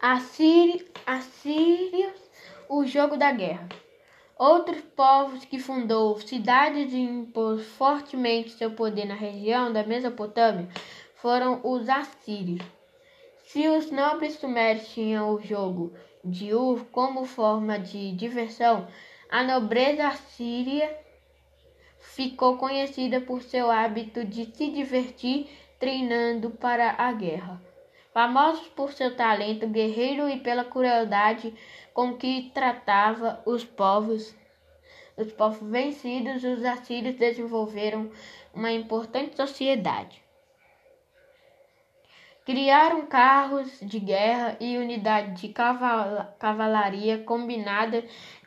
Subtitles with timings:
[0.00, 0.84] Assírios,
[2.68, 3.68] o jogo da guerra.
[4.38, 10.68] Outros povos que fundou cidades e impôs fortemente seu poder na região da Mesopotâmia
[11.14, 12.60] foram os assírios.
[13.44, 18.86] Se os nobres sumérios tinham o jogo de Ur como forma de diversão,
[19.30, 20.94] a nobreza assíria
[21.98, 27.65] ficou conhecida por seu hábito de se divertir treinando para a guerra.
[28.16, 31.52] Famosos por seu talento guerreiro e pela crueldade
[31.92, 34.34] com que tratava os povos,
[35.18, 38.10] os povos vencidos, os assírios desenvolveram
[38.54, 40.24] uma importante sociedade.
[42.46, 45.48] Criaram carros de guerra e unidades de
[46.38, 48.02] cavalaria combinada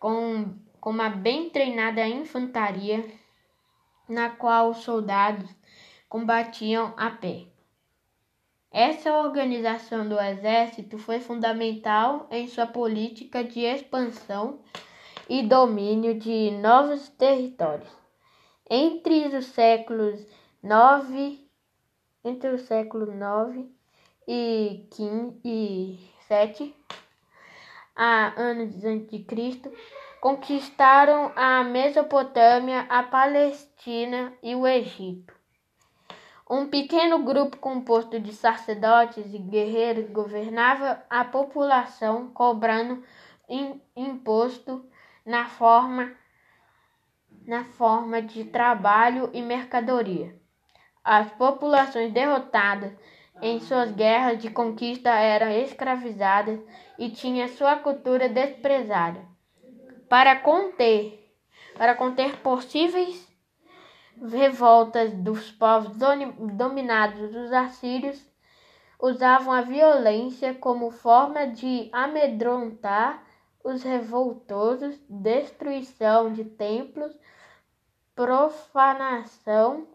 [0.00, 3.08] com, com uma bem treinada infantaria,
[4.08, 5.48] na qual os soldados
[6.08, 7.52] combatiam a pé.
[8.72, 14.60] Essa organização do exército foi fundamental em sua política de expansão
[15.28, 17.90] e domínio de novos territórios.
[18.70, 20.26] Entre os séculos
[20.62, 21.42] 9
[22.24, 23.68] entre o século 9
[24.28, 26.74] e 15 e 7
[27.94, 29.70] a anos antes de Cristo,
[30.20, 35.41] conquistaram a Mesopotâmia, a Palestina e o Egito.
[36.54, 43.02] Um pequeno grupo composto de sacerdotes e guerreiros governava a população, cobrando
[43.96, 44.84] imposto
[45.24, 46.12] na forma,
[47.46, 50.38] na forma de trabalho e mercadoria.
[51.02, 52.92] As populações derrotadas
[53.40, 56.60] em suas guerras de conquista eram escravizadas
[56.98, 59.24] e tinham sua cultura desprezada.
[60.06, 61.32] Para conter,
[61.78, 63.31] para conter possíveis
[64.20, 65.96] revoltas dos povos
[66.56, 68.20] dominados, os assírios
[69.00, 73.24] usavam a violência como forma de amedrontar
[73.64, 77.12] os revoltosos, destruição de templos,
[78.14, 79.88] profanação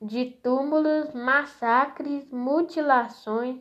[0.00, 3.60] de túmulos, massacres, mutilações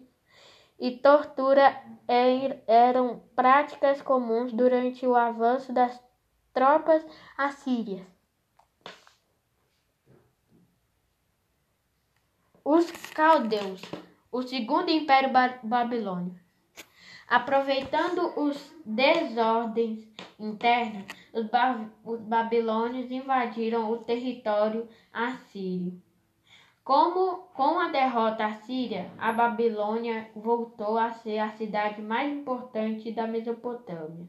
[0.79, 6.01] e tortura er-, eram práticas comuns durante o avanço das
[6.53, 7.05] tropas
[7.37, 8.14] assírias.
[12.67, 13.79] Os caldeus,
[14.31, 15.29] o segundo império
[15.61, 16.35] babilônio.
[17.27, 20.09] Aproveitando os desordens
[20.39, 26.01] internas, os, ba os babilônios invadiram o território assírio.
[26.83, 33.27] Como com a derrota assíria, a Babilônia voltou a ser a cidade mais importante da
[33.27, 34.27] Mesopotâmia.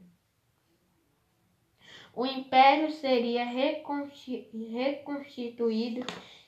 [2.13, 6.05] O império seria reconstituído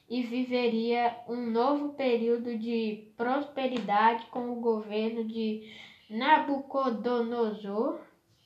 [0.09, 5.71] e viveria um novo período de prosperidade com o governo de
[6.09, 7.99] Nabucodonosor,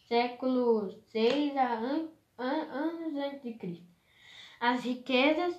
[0.08, 3.88] século 6 an, an, anos antes de Cristo.
[4.60, 5.56] As riquezas,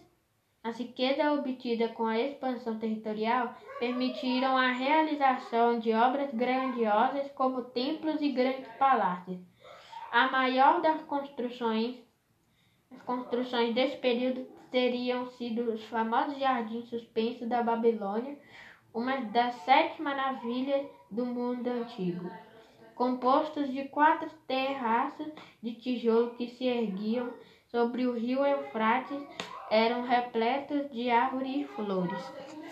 [0.62, 8.20] a riqueza obtida com a expansão territorial permitiram a realização de obras grandiosas como templos
[8.20, 9.40] e grandes palácios.
[10.12, 11.96] A maior das construções,
[12.90, 18.36] as construções desse período teriam sido os famosos jardins suspensos da Babilônia,
[18.92, 22.28] uma das sete maravilhas do mundo antigo,
[22.96, 25.28] compostos de quatro terraços
[25.62, 27.32] de tijolo que se erguiam
[27.68, 29.24] sobre o rio Eufrates,
[29.70, 32.63] eram repletos de árvores e flores.